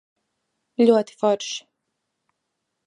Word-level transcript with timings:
Ļoti 0.83 1.19
forši. 1.21 1.61